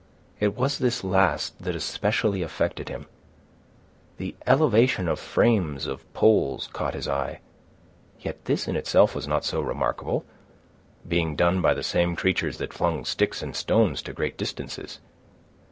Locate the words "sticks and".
13.05-13.55